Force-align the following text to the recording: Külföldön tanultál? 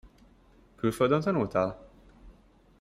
Külföldön 0.75 1.21
tanultál? 1.21 1.89